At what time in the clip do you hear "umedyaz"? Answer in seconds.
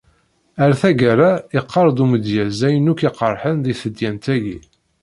2.03-2.59